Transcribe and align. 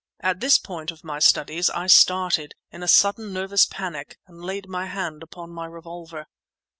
At 0.19 0.39
this 0.39 0.57
point 0.57 0.89
of 0.89 1.03
my 1.03 1.19
studies 1.19 1.69
I 1.69 1.85
started, 1.85 2.55
in 2.71 2.81
a 2.81 2.87
sudden 2.87 3.31
nervous 3.33 3.65
panic, 3.65 4.17
and 4.25 4.43
laid 4.43 4.67
my 4.67 4.87
hand 4.87 5.21
upon 5.21 5.51
my 5.51 5.67
revolver. 5.67 6.25